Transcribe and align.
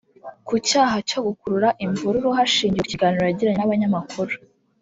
ku 0.47 0.55
cyaha 0.67 0.97
cyo 1.09 1.19
gukurura 1.27 1.69
imvururu 1.85 2.29
hashingiwe 2.37 2.83
ku 2.85 2.89
kiganiro 2.93 3.23
yagiranye 3.25 3.57
n’abanyamakuru 3.59 4.31